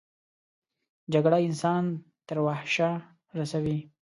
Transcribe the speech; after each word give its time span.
جګړه 1.13 1.37
انسان 1.47 1.83
تر 2.27 2.37
وحشه 2.45 2.89
رسوي 3.39 3.77